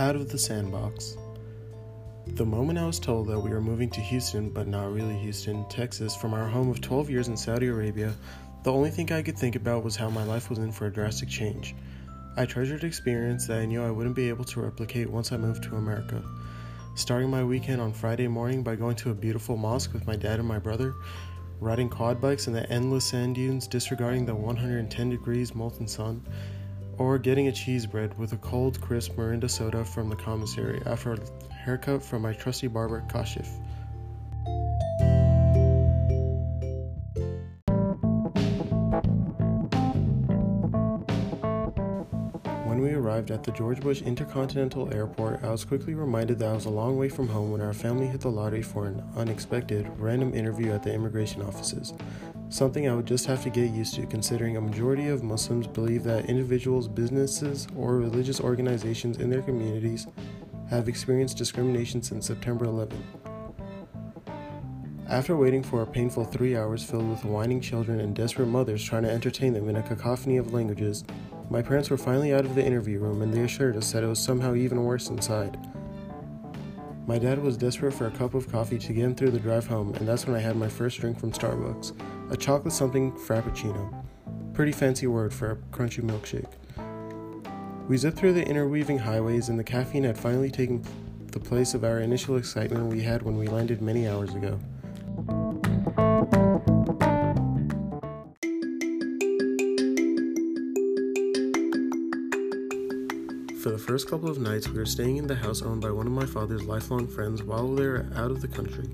Out 0.00 0.16
of 0.16 0.30
the 0.30 0.38
sandbox. 0.38 1.18
The 2.28 2.46
moment 2.46 2.78
I 2.78 2.86
was 2.86 2.98
told 2.98 3.28
that 3.28 3.38
we 3.38 3.50
were 3.50 3.60
moving 3.60 3.90
to 3.90 4.00
Houston, 4.00 4.48
but 4.48 4.66
not 4.66 4.90
really 4.90 5.18
Houston, 5.18 5.68
Texas, 5.68 6.16
from 6.16 6.32
our 6.32 6.48
home 6.48 6.70
of 6.70 6.80
12 6.80 7.10
years 7.10 7.28
in 7.28 7.36
Saudi 7.36 7.66
Arabia, 7.66 8.14
the 8.62 8.72
only 8.72 8.88
thing 8.88 9.12
I 9.12 9.20
could 9.20 9.36
think 9.36 9.56
about 9.56 9.84
was 9.84 9.96
how 9.96 10.08
my 10.08 10.24
life 10.24 10.48
was 10.48 10.58
in 10.58 10.72
for 10.72 10.86
a 10.86 10.90
drastic 10.90 11.28
change. 11.28 11.74
I 12.38 12.46
treasured 12.46 12.82
experience 12.82 13.46
that 13.46 13.58
I 13.58 13.66
knew 13.66 13.84
I 13.84 13.90
wouldn't 13.90 14.16
be 14.16 14.30
able 14.30 14.46
to 14.46 14.62
replicate 14.62 15.10
once 15.10 15.32
I 15.32 15.36
moved 15.36 15.64
to 15.64 15.76
America. 15.76 16.24
Starting 16.94 17.28
my 17.28 17.44
weekend 17.44 17.82
on 17.82 17.92
Friday 17.92 18.26
morning 18.26 18.62
by 18.62 18.76
going 18.76 18.96
to 18.96 19.10
a 19.10 19.14
beautiful 19.14 19.58
mosque 19.58 19.92
with 19.92 20.06
my 20.06 20.16
dad 20.16 20.38
and 20.38 20.48
my 20.48 20.58
brother, 20.58 20.94
riding 21.60 21.90
quad 21.90 22.22
bikes 22.22 22.46
in 22.46 22.54
the 22.54 22.66
endless 22.72 23.04
sand 23.04 23.34
dunes, 23.34 23.66
disregarding 23.66 24.24
the 24.24 24.34
110 24.34 25.10
degrees 25.10 25.54
molten 25.54 25.86
sun, 25.86 26.24
or 27.00 27.16
getting 27.16 27.48
a 27.48 27.52
cheese 27.52 27.86
bread 27.86 28.16
with 28.18 28.34
a 28.34 28.36
cold, 28.36 28.78
crisp 28.82 29.12
Mirinda 29.12 29.48
soda 29.48 29.82
from 29.86 30.10
the 30.10 30.16
commissary 30.16 30.82
after 30.84 31.14
a 31.14 31.18
haircut 31.50 32.02
from 32.02 32.20
my 32.20 32.34
trusty 32.34 32.66
barber, 32.66 33.02
Kashif. 33.08 33.48
When 42.66 42.82
we 42.82 42.92
arrived 42.92 43.30
at 43.30 43.44
the 43.44 43.52
George 43.52 43.80
Bush 43.80 44.02
Intercontinental 44.02 44.92
Airport, 44.92 45.42
I 45.42 45.50
was 45.50 45.64
quickly 45.64 45.94
reminded 45.94 46.38
that 46.40 46.50
I 46.50 46.52
was 46.52 46.66
a 46.66 46.70
long 46.70 46.98
way 46.98 47.08
from 47.08 47.28
home 47.28 47.50
when 47.50 47.62
our 47.62 47.72
family 47.72 48.08
hit 48.08 48.20
the 48.20 48.30
lottery 48.30 48.62
for 48.62 48.86
an 48.86 49.02
unexpected, 49.16 49.90
random 49.96 50.34
interview 50.34 50.72
at 50.72 50.82
the 50.82 50.92
immigration 50.92 51.40
offices 51.40 51.94
something 52.50 52.88
I 52.88 52.94
would 52.94 53.06
just 53.06 53.26
have 53.26 53.42
to 53.44 53.50
get 53.50 53.70
used 53.70 53.94
to 53.94 54.06
considering 54.06 54.56
a 54.56 54.60
majority 54.60 55.08
of 55.08 55.22
Muslims 55.22 55.68
believe 55.68 56.02
that 56.02 56.26
individuals, 56.26 56.88
businesses, 56.88 57.68
or 57.76 57.96
religious 57.96 58.40
organizations 58.40 59.18
in 59.18 59.30
their 59.30 59.42
communities 59.42 60.08
have 60.68 60.88
experienced 60.88 61.38
discrimination 61.38 62.02
since 62.02 62.26
September 62.26 62.64
11. 62.64 63.02
After 65.08 65.36
waiting 65.36 65.62
for 65.62 65.82
a 65.82 65.86
painful 65.86 66.24
three 66.24 66.56
hours 66.56 66.82
filled 66.84 67.08
with 67.08 67.24
whining 67.24 67.60
children 67.60 68.00
and 68.00 68.14
desperate 68.14 68.46
mothers 68.46 68.82
trying 68.82 69.02
to 69.04 69.10
entertain 69.10 69.52
them 69.52 69.68
in 69.68 69.76
a 69.76 69.82
cacophony 69.82 70.36
of 70.36 70.52
languages, 70.52 71.04
my 71.50 71.62
parents 71.62 71.90
were 71.90 71.96
finally 71.96 72.32
out 72.32 72.44
of 72.44 72.54
the 72.56 72.64
interview 72.64 72.98
room 72.98 73.22
and 73.22 73.32
they 73.32 73.42
assured 73.42 73.76
us 73.76 73.90
that 73.92 74.04
it 74.04 74.08
was 74.08 74.20
somehow 74.20 74.54
even 74.54 74.84
worse 74.84 75.08
inside. 75.08 75.56
My 77.06 77.18
dad 77.18 77.42
was 77.42 77.56
desperate 77.56 77.92
for 77.92 78.06
a 78.06 78.12
cup 78.12 78.34
of 78.34 78.50
coffee 78.50 78.78
to 78.78 78.92
get 78.92 79.04
him 79.04 79.14
through 79.16 79.32
the 79.32 79.40
drive 79.40 79.66
home, 79.66 79.94
and 79.94 80.06
that's 80.06 80.26
when 80.26 80.36
I 80.36 80.40
had 80.40 80.54
my 80.54 80.68
first 80.68 81.00
drink 81.00 81.18
from 81.18 81.32
Starbucks 81.32 81.92
a 82.30 82.36
chocolate 82.36 82.72
something 82.72 83.12
frappuccino. 83.12 84.04
Pretty 84.54 84.72
fancy 84.72 85.06
word 85.06 85.34
for 85.34 85.50
a 85.50 85.56
crunchy 85.76 86.00
milkshake. 86.00 86.46
We 87.88 87.96
zipped 87.96 88.18
through 88.18 88.34
the 88.34 88.46
interweaving 88.46 88.98
highways, 88.98 89.48
and 89.48 89.58
the 89.58 89.64
caffeine 89.64 90.04
had 90.04 90.16
finally 90.16 90.50
taken 90.50 90.84
the 91.32 91.40
place 91.40 91.74
of 91.74 91.82
our 91.82 91.98
initial 91.98 92.36
excitement 92.36 92.86
we 92.86 93.02
had 93.02 93.22
when 93.22 93.36
we 93.36 93.48
landed 93.48 93.82
many 93.82 94.08
hours 94.08 94.32
ago. 94.34 94.60
For 103.60 103.70
the 103.70 103.78
first 103.78 104.08
couple 104.08 104.30
of 104.30 104.38
nights, 104.38 104.68
we 104.68 104.78
were 104.78 104.86
staying 104.86 105.16
in 105.16 105.26
the 105.26 105.34
house 105.34 105.62
owned 105.62 105.82
by 105.82 105.90
one 105.90 106.06
of 106.06 106.12
my 106.12 106.26
father's 106.26 106.62
lifelong 106.62 107.08
friends 107.08 107.42
while 107.42 107.74
they 107.74 107.86
were 107.86 108.06
out 108.14 108.30
of 108.30 108.40
the 108.40 108.48
country. 108.48 108.88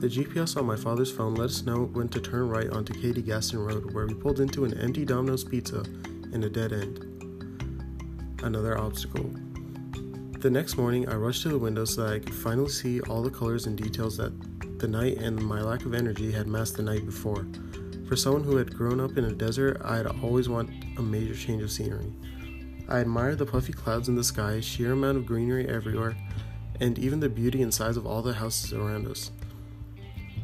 The 0.00 0.06
GPS 0.06 0.56
on 0.56 0.64
my 0.64 0.76
father's 0.76 1.10
phone 1.10 1.34
let 1.34 1.46
us 1.46 1.66
know 1.66 1.86
when 1.86 2.08
to 2.10 2.20
turn 2.20 2.48
right 2.48 2.70
onto 2.70 2.92
Katy 2.92 3.20
Gaston 3.20 3.58
Road, 3.58 3.92
where 3.92 4.06
we 4.06 4.14
pulled 4.14 4.38
into 4.38 4.64
an 4.64 4.78
empty 4.78 5.04
Domino's 5.04 5.42
Pizza 5.42 5.82
in 6.32 6.44
a 6.44 6.48
dead 6.48 6.72
end. 6.72 7.00
Another 8.44 8.78
obstacle. 8.78 9.28
The 10.38 10.50
next 10.50 10.76
morning, 10.76 11.08
I 11.08 11.16
rushed 11.16 11.42
to 11.42 11.48
the 11.48 11.58
window 11.58 11.84
so 11.84 12.04
that 12.04 12.12
I 12.12 12.18
could 12.20 12.32
finally 12.32 12.68
see 12.68 13.00
all 13.00 13.22
the 13.22 13.30
colors 13.30 13.66
and 13.66 13.76
details 13.76 14.16
that 14.18 14.32
the 14.78 14.86
night 14.86 15.18
and 15.18 15.42
my 15.42 15.62
lack 15.62 15.84
of 15.84 15.94
energy 15.94 16.30
had 16.30 16.46
masked 16.46 16.76
the 16.76 16.84
night 16.84 17.04
before. 17.04 17.44
For 18.06 18.14
someone 18.14 18.44
who 18.44 18.56
had 18.56 18.72
grown 18.72 19.00
up 19.00 19.18
in 19.18 19.24
a 19.24 19.32
desert, 19.32 19.82
I 19.84 19.96
had 19.96 20.06
always 20.22 20.48
wanted 20.48 20.76
a 20.96 21.02
major 21.02 21.34
change 21.34 21.64
of 21.64 21.72
scenery. 21.72 22.12
I 22.88 23.00
admired 23.00 23.38
the 23.38 23.46
puffy 23.46 23.72
clouds 23.72 24.08
in 24.08 24.14
the 24.14 24.22
sky, 24.22 24.60
sheer 24.60 24.92
amount 24.92 25.18
of 25.18 25.26
greenery 25.26 25.68
everywhere, 25.68 26.16
and 26.78 27.00
even 27.00 27.18
the 27.18 27.28
beauty 27.28 27.62
and 27.62 27.74
size 27.74 27.96
of 27.96 28.06
all 28.06 28.22
the 28.22 28.34
houses 28.34 28.72
around 28.72 29.08
us. 29.08 29.32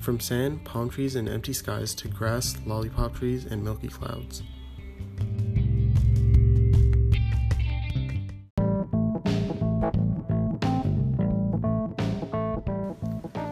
From 0.00 0.18
sand, 0.18 0.64
palm 0.64 0.88
trees, 0.88 1.14
and 1.14 1.28
empty 1.28 1.52
skies 1.52 1.94
to 1.96 2.08
grass, 2.08 2.56
lollipop 2.64 3.16
trees, 3.16 3.44
and 3.44 3.62
milky 3.62 3.88
clouds. 3.88 4.42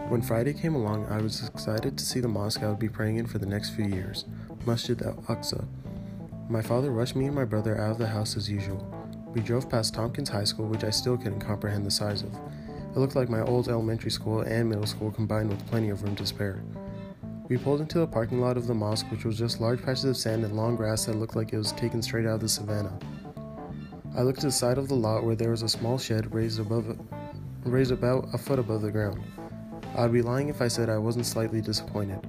When 0.09 0.23
Friday 0.23 0.55
came 0.55 0.75
along, 0.75 1.07
I 1.11 1.21
was 1.21 1.47
excited 1.47 1.99
to 1.99 2.05
see 2.05 2.21
the 2.21 2.29
mosque 2.29 2.63
I 2.63 2.69
would 2.69 2.79
be 2.79 2.89
praying 2.89 3.19
in 3.19 3.27
for 3.27 3.39
the 3.39 3.45
next 3.45 3.71
few 3.71 3.85
years, 3.85 4.25
Masjid 4.65 5.01
al 5.03 5.17
Aqsa. 5.29 5.69
My 6.49 6.63
father 6.63 6.91
rushed 6.91 7.15
me 7.15 7.27
and 7.27 7.35
my 7.35 7.45
brother 7.45 7.79
out 7.79 7.91
of 7.91 7.99
the 7.99 8.07
house 8.07 8.39
as 8.39 8.51
usual. 8.51 8.83
We 9.35 9.43
drove 9.43 9.69
past 9.69 9.93
Tompkins 9.93 10.31
High 10.31 10.45
School, 10.45 10.67
which 10.67 10.83
I 10.83 10.89
still 10.89 11.19
couldn't 11.19 11.41
comprehend 11.41 11.85
the 11.85 11.91
size 11.91 12.23
of. 12.23 12.35
It 12.99 13.01
looked 13.01 13.15
like 13.15 13.29
my 13.29 13.43
old 13.43 13.69
elementary 13.69 14.11
school 14.11 14.41
and 14.41 14.69
middle 14.69 14.85
school 14.85 15.13
combined 15.13 15.51
with 15.51 15.65
plenty 15.69 15.91
of 15.91 16.03
room 16.03 16.17
to 16.17 16.27
spare. 16.27 16.65
We 17.49 17.57
pulled 17.57 17.81
into 17.81 18.01
the 18.01 18.09
parking 18.09 18.41
lot 18.41 18.57
of 18.57 18.67
the 18.67 18.75
mosque, 18.75 19.07
which 19.13 19.25
was 19.25 19.39
just 19.39 19.61
large 19.61 19.81
patches 19.81 20.05
of 20.05 20.17
sand 20.17 20.45
and 20.45 20.57
long 20.57 20.75
grass 20.75 21.05
that 21.05 21.15
looked 21.15 21.37
like 21.37 21.53
it 21.53 21.59
was 21.59 21.71
taken 21.71 22.03
straight 22.03 22.27
out 22.27 22.35
of 22.35 22.41
the 22.41 22.49
savannah. 22.49 22.99
I 24.17 24.23
looked 24.23 24.41
to 24.41 24.47
the 24.47 24.53
side 24.53 24.79
of 24.79 24.89
the 24.89 24.97
lot 24.97 25.23
where 25.23 25.37
there 25.37 25.53
was 25.53 25.63
a 25.63 25.69
small 25.69 25.97
shed 25.97 26.35
raised 26.35 26.59
above 26.59 26.99
raised 27.63 27.93
about 27.93 28.35
a 28.35 28.39
foot 28.39 28.59
above 28.59 28.83
the 28.83 28.91
ground. 28.91 29.23
I'd 29.97 30.13
be 30.13 30.21
lying 30.21 30.49
if 30.49 30.61
I 30.61 30.67
said 30.67 30.91
I 30.91 30.99
wasn't 30.99 31.27
slightly 31.27 31.61
disappointed. 31.61 32.27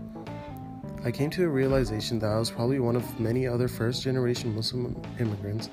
I 1.03 1.09
came 1.09 1.31
to 1.31 1.41
the 1.41 1.49
realization 1.49 2.19
that 2.19 2.29
I 2.29 2.37
was 2.37 2.51
probably 2.51 2.79
one 2.79 2.95
of 2.95 3.19
many 3.19 3.47
other 3.47 3.67
first 3.67 4.03
generation 4.03 4.53
Muslim 4.53 5.01
immigrants 5.19 5.67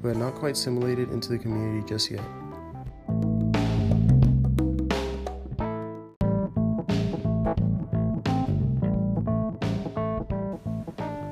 who 0.00 0.08
had 0.08 0.16
not 0.16 0.34
quite 0.34 0.56
assimilated 0.56 1.12
into 1.12 1.28
the 1.28 1.38
community 1.38 1.86
just 1.86 2.10
yet. 2.10 2.24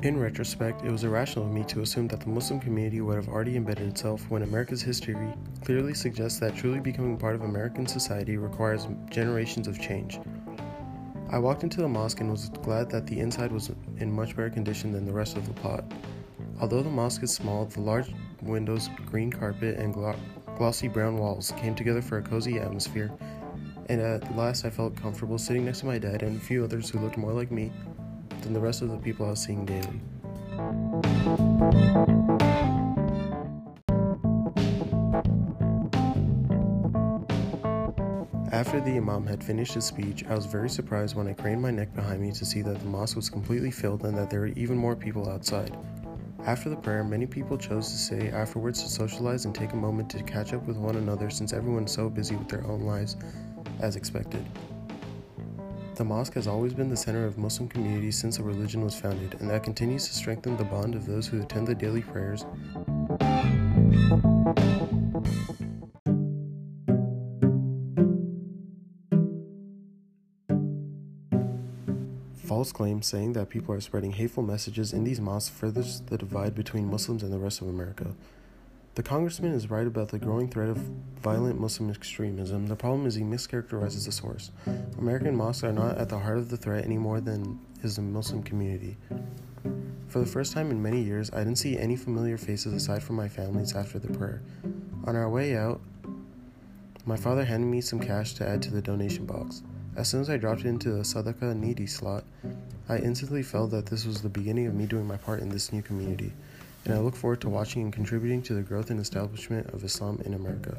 In 0.03 0.19
retrospect, 0.19 0.83
it 0.83 0.91
was 0.91 1.03
irrational 1.03 1.45
of 1.45 1.51
me 1.51 1.63
to 1.65 1.81
assume 1.81 2.07
that 2.07 2.21
the 2.21 2.29
Muslim 2.29 2.59
community 2.59 3.01
would 3.01 3.17
have 3.17 3.27
already 3.27 3.55
embedded 3.55 3.87
itself 3.87 4.27
when 4.29 4.41
America's 4.41 4.81
history 4.81 5.15
clearly 5.63 5.93
suggests 5.93 6.39
that 6.39 6.55
truly 6.55 6.79
becoming 6.79 7.17
part 7.17 7.35
of 7.35 7.43
American 7.43 7.85
society 7.85 8.35
requires 8.35 8.87
generations 9.11 9.67
of 9.67 9.79
change. 9.79 10.19
I 11.29 11.37
walked 11.37 11.61
into 11.61 11.81
the 11.81 11.87
mosque 11.87 12.19
and 12.19 12.31
was 12.31 12.49
glad 12.63 12.89
that 12.89 13.05
the 13.05 13.19
inside 13.19 13.51
was 13.51 13.69
in 13.99 14.11
much 14.11 14.35
better 14.35 14.49
condition 14.49 14.91
than 14.91 15.05
the 15.05 15.13
rest 15.13 15.37
of 15.37 15.45
the 15.45 15.53
plot. 15.53 15.83
Although 16.59 16.81
the 16.81 16.89
mosque 16.89 17.21
is 17.21 17.31
small, 17.31 17.65
the 17.65 17.81
large 17.81 18.11
windows, 18.41 18.89
green 19.05 19.31
carpet, 19.31 19.77
and 19.77 19.93
glo- 19.93 20.15
glossy 20.57 20.87
brown 20.87 21.17
walls 21.17 21.53
came 21.57 21.75
together 21.75 22.01
for 22.01 22.17
a 22.17 22.23
cozy 22.23 22.57
atmosphere, 22.57 23.11
and 23.85 24.01
at 24.01 24.35
last 24.35 24.65
I 24.65 24.71
felt 24.71 24.95
comfortable 24.95 25.37
sitting 25.37 25.65
next 25.65 25.81
to 25.81 25.85
my 25.85 25.99
dad 25.99 26.23
and 26.23 26.37
a 26.37 26.43
few 26.43 26.63
others 26.63 26.89
who 26.89 26.97
looked 26.97 27.17
more 27.17 27.33
like 27.33 27.51
me 27.51 27.71
than 28.41 28.53
the 28.53 28.59
rest 28.59 28.81
of 28.81 28.89
the 28.89 28.97
people 28.97 29.25
I 29.25 29.29
was 29.29 29.39
seeing 29.39 29.65
daily. 29.65 30.01
After 38.51 38.79
the 38.79 38.97
Imam 38.97 39.25
had 39.25 39.43
finished 39.43 39.73
his 39.73 39.85
speech, 39.85 40.23
I 40.25 40.35
was 40.35 40.45
very 40.45 40.69
surprised 40.69 41.15
when 41.15 41.27
I 41.27 41.33
craned 41.33 41.61
my 41.61 41.71
neck 41.71 41.95
behind 41.95 42.21
me 42.21 42.31
to 42.33 42.45
see 42.45 42.61
that 42.61 42.79
the 42.79 42.85
mosque 42.85 43.15
was 43.15 43.29
completely 43.29 43.71
filled 43.71 44.03
and 44.03 44.17
that 44.17 44.29
there 44.29 44.41
were 44.41 44.47
even 44.47 44.77
more 44.77 44.95
people 44.95 45.29
outside. 45.29 45.75
After 46.45 46.69
the 46.69 46.75
prayer, 46.75 47.03
many 47.03 47.25
people 47.25 47.57
chose 47.57 47.89
to 47.91 47.97
stay 47.97 48.29
afterwards 48.29 48.81
to 48.83 48.89
socialize 48.89 49.45
and 49.45 49.53
take 49.55 49.73
a 49.73 49.75
moment 49.75 50.09
to 50.11 50.23
catch 50.23 50.53
up 50.53 50.65
with 50.67 50.77
one 50.77 50.95
another 50.95 51.29
since 51.29 51.53
everyone 51.53 51.85
is 51.85 51.91
so 51.91 52.09
busy 52.09 52.35
with 52.35 52.49
their 52.49 52.65
own 52.65 52.81
lives, 52.81 53.15
as 53.79 53.95
expected. 53.95 54.45
The 56.01 56.05
mosque 56.05 56.33
has 56.33 56.47
always 56.47 56.73
been 56.73 56.89
the 56.89 56.97
center 56.97 57.27
of 57.27 57.37
Muslim 57.37 57.69
communities 57.69 58.17
since 58.17 58.37
the 58.37 58.43
religion 58.43 58.83
was 58.83 58.99
founded, 58.99 59.39
and 59.39 59.47
that 59.51 59.61
continues 59.61 60.07
to 60.07 60.15
strengthen 60.15 60.57
the 60.57 60.63
bond 60.63 60.95
of 60.95 61.05
those 61.05 61.27
who 61.27 61.39
attend 61.39 61.67
the 61.67 61.75
daily 61.75 62.01
prayers. 62.01 62.43
False 72.33 72.71
claims 72.71 73.05
saying 73.05 73.33
that 73.33 73.49
people 73.49 73.75
are 73.75 73.79
spreading 73.79 74.13
hateful 74.13 74.41
messages 74.41 74.93
in 74.93 75.03
these 75.03 75.21
mosques 75.21 75.55
furthers 75.55 76.01
the 76.07 76.17
divide 76.17 76.55
between 76.55 76.89
Muslims 76.89 77.21
and 77.21 77.31
the 77.31 77.37
rest 77.37 77.61
of 77.61 77.67
America. 77.67 78.15
The 78.93 79.03
congressman 79.03 79.53
is 79.53 79.69
right 79.69 79.87
about 79.87 80.09
the 80.09 80.19
growing 80.19 80.49
threat 80.49 80.67
of 80.67 80.77
violent 81.21 81.57
Muslim 81.57 81.89
extremism. 81.89 82.67
The 82.67 82.75
problem 82.75 83.05
is 83.05 83.15
he 83.15 83.23
mischaracterizes 83.23 84.05
the 84.05 84.11
source. 84.11 84.51
American 84.97 85.33
mosques 85.33 85.63
are 85.63 85.71
not 85.71 85.97
at 85.97 86.09
the 86.09 86.19
heart 86.19 86.37
of 86.37 86.49
the 86.49 86.57
threat 86.57 86.83
any 86.83 86.97
more 86.97 87.21
than 87.21 87.57
is 87.83 87.95
the 87.95 88.01
Muslim 88.01 88.43
community. 88.43 88.97
For 90.09 90.19
the 90.19 90.25
first 90.25 90.51
time 90.51 90.71
in 90.71 90.81
many 90.81 91.01
years, 91.01 91.31
I 91.31 91.37
didn't 91.37 91.55
see 91.55 91.77
any 91.77 91.95
familiar 91.95 92.37
faces 92.37 92.73
aside 92.73 93.01
from 93.01 93.15
my 93.15 93.29
family's 93.29 93.73
after 93.73 93.97
the 93.97 94.11
prayer. 94.11 94.41
On 95.05 95.15
our 95.15 95.29
way 95.29 95.55
out, 95.55 95.79
My 97.03 97.17
father 97.17 97.43
handed 97.43 97.65
me 97.65 97.81
some 97.81 97.99
cash 97.99 98.33
to 98.35 98.47
add 98.47 98.61
to 98.61 98.69
the 98.71 98.81
donation 98.81 99.25
box. 99.25 99.63
As 99.95 100.07
soon 100.07 100.21
as 100.21 100.29
I 100.29 100.37
dropped 100.37 100.61
it 100.61 100.67
into 100.67 100.91
the 100.91 101.01
Sadaka 101.01 101.55
needy 101.55 101.87
slot, 101.87 102.23
I 102.87 102.97
instantly 102.97 103.41
felt 103.41 103.71
that 103.71 103.87
this 103.87 104.05
was 104.05 104.21
the 104.21 104.29
beginning 104.29 104.67
of 104.67 104.75
me 104.75 104.85
doing 104.85 105.07
my 105.07 105.17
part 105.17 105.39
in 105.39 105.49
this 105.49 105.73
new 105.73 105.81
community, 105.81 106.31
and 106.85 106.93
I 106.93 106.99
look 106.99 107.15
forward 107.15 107.41
to 107.41 107.49
watching 107.49 107.83
and 107.83 107.93
contributing 107.93 108.41
to 108.43 108.53
the 108.53 108.61
growth 108.61 108.89
and 108.89 108.99
establishment 108.99 109.67
of 109.73 109.83
Islam 109.83 110.21
in 110.25 110.33
America. 110.33 110.77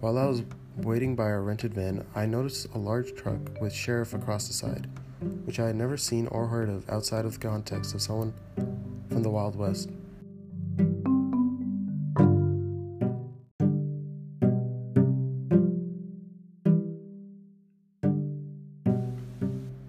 While 0.00 0.18
I 0.18 0.26
was 0.26 0.42
waiting 0.76 1.16
by 1.16 1.24
our 1.24 1.42
rented 1.42 1.74
van, 1.74 2.04
I 2.14 2.26
noticed 2.26 2.68
a 2.74 2.78
large 2.78 3.14
truck 3.14 3.38
with 3.60 3.72
sheriff 3.72 4.14
across 4.14 4.46
the 4.46 4.54
side, 4.54 4.88
which 5.44 5.58
I 5.58 5.66
had 5.66 5.76
never 5.76 5.96
seen 5.96 6.26
or 6.28 6.46
heard 6.46 6.68
of 6.68 6.88
outside 6.90 7.24
of 7.24 7.32
the 7.32 7.48
context 7.48 7.94
of 7.94 8.02
someone 8.02 8.34
from 9.08 9.22
the 9.22 9.30
Wild 9.30 9.56
West. 9.56 9.90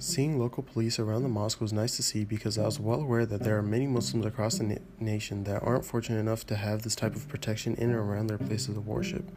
Seeing 0.08 0.40
local 0.40 0.64
police 0.64 1.00
around 1.00 1.24
the 1.24 1.28
mosque 1.28 1.60
was 1.60 1.74
nice 1.74 1.98
to 1.98 2.02
see 2.02 2.24
because 2.24 2.58
I 2.58 2.64
was 2.64 2.80
well 2.80 3.02
aware 3.02 3.26
that 3.26 3.44
there 3.44 3.58
are 3.58 3.62
many 3.62 3.88
Muslims 3.88 4.26
across 4.26 4.58
the 4.58 4.64
na- 4.64 4.76
nation 5.02 5.44
that 5.44 5.62
aren't 5.62 5.84
fortunate 5.84 6.20
enough 6.20 6.48
to 6.48 6.56
have 6.56 6.84
this 6.84 6.96
type 6.96 7.14
of 7.14 7.28
protection 7.28 7.76
in 7.76 7.90
and 7.90 8.00
around 8.00 8.28
their 8.28 8.38
places 8.38 8.78
of 8.78 8.88
worship. 8.88 9.30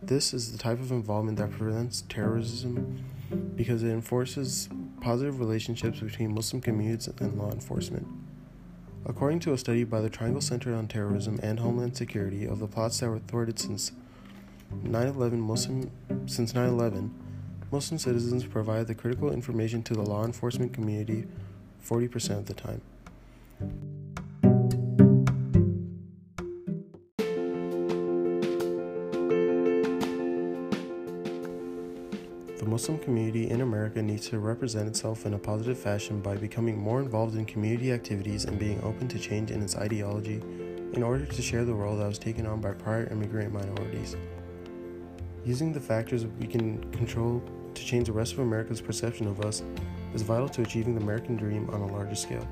This 0.00 0.32
is 0.32 0.52
the 0.52 0.58
type 0.58 0.78
of 0.78 0.92
involvement 0.92 1.36
that 1.38 1.50
prevents 1.50 2.02
terrorism 2.02 3.04
because 3.56 3.82
it 3.82 3.90
enforces 3.90 4.68
positive 5.00 5.40
relationships 5.40 5.98
between 5.98 6.32
Muslim 6.32 6.62
communities 6.62 7.08
and 7.18 7.36
law 7.36 7.50
enforcement. 7.50 8.06
According 9.04 9.40
to 9.40 9.52
a 9.52 9.58
study 9.58 9.82
by 9.82 10.00
the 10.00 10.08
Triangle 10.08 10.40
Center 10.40 10.76
on 10.76 10.86
Terrorism 10.86 11.40
and 11.42 11.58
Homeland 11.58 11.96
Security 11.96 12.46
of 12.46 12.60
the 12.60 12.68
plots 12.68 13.00
that 13.00 13.10
were 13.10 13.18
thwarted 13.18 13.58
since 13.58 13.90
9/11 14.72 15.40
Muslim 15.40 15.90
since 16.26 16.52
9/11, 16.52 17.10
Muslim 17.70 17.98
citizens 17.98 18.46
provide 18.46 18.86
the 18.86 18.94
critical 18.94 19.30
information 19.30 19.82
to 19.82 19.92
the 19.92 20.00
law 20.00 20.24
enforcement 20.24 20.72
community 20.72 21.26
40% 21.84 22.38
of 22.38 22.46
the 22.46 22.54
time. 22.54 22.80
The 32.56 32.64
Muslim 32.64 32.98
community 33.00 33.50
in 33.50 33.60
America 33.60 34.00
needs 34.00 34.28
to 34.30 34.38
represent 34.38 34.88
itself 34.88 35.26
in 35.26 35.34
a 35.34 35.38
positive 35.38 35.78
fashion 35.78 36.20
by 36.22 36.36
becoming 36.36 36.78
more 36.78 37.00
involved 37.00 37.36
in 37.36 37.44
community 37.44 37.92
activities 37.92 38.46
and 38.46 38.58
being 38.58 38.82
open 38.82 39.08
to 39.08 39.18
change 39.18 39.50
in 39.50 39.62
its 39.62 39.76
ideology 39.76 40.40
in 40.94 41.02
order 41.02 41.26
to 41.26 41.42
share 41.42 41.66
the 41.66 41.74
role 41.74 41.98
that 41.98 42.08
was 42.08 42.18
taken 42.18 42.46
on 42.46 42.62
by 42.62 42.72
prior 42.72 43.06
immigrant 43.10 43.52
minorities. 43.52 44.16
Using 45.48 45.72
the 45.72 45.80
factors 45.80 46.26
we 46.26 46.46
can 46.46 46.78
control 46.92 47.42
to 47.72 47.82
change 47.82 48.08
the 48.08 48.12
rest 48.12 48.34
of 48.34 48.40
America's 48.40 48.82
perception 48.82 49.26
of 49.26 49.40
us 49.40 49.62
is 50.12 50.20
vital 50.20 50.46
to 50.46 50.60
achieving 50.60 50.94
the 50.94 51.00
American 51.00 51.36
dream 51.36 51.70
on 51.70 51.80
a 51.80 51.86
larger 51.86 52.16
scale. 52.16 52.46